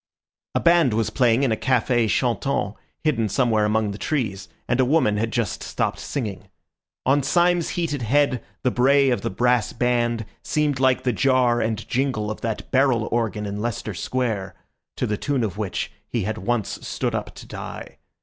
[0.55, 4.83] A band was playing in a café chantant hidden somewhere among the trees, and a
[4.83, 6.49] woman had just stopped singing.
[7.05, 11.87] On Syme's heated head the bray of the brass band seemed like the jar and
[11.87, 14.55] jingle of that barrel organ in Leicester Square,
[14.97, 17.99] to the tune of which he had once stood up to die.